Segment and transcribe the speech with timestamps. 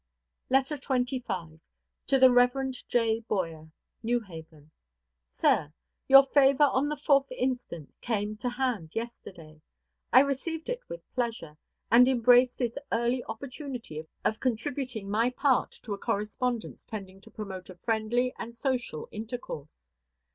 [0.49, 1.59] LETTER XXV.
[2.07, 2.71] TO THE REV.
[2.87, 3.19] J.
[3.19, 3.69] BOYER.
[4.01, 4.71] NEW HAVEN.
[5.29, 5.71] Sir:
[6.07, 9.61] Your favor of the 4th instant came to hand yesterday.
[10.11, 11.55] I received it with pleasure,
[11.91, 17.69] and embrace this early opportunity of contributing my part to a correspondence tending to promote
[17.69, 19.77] a friendly and social intercourse.